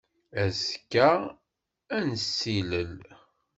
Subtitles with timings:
[0.43, 1.09] Azekka
[1.97, 2.93] ad nessilel.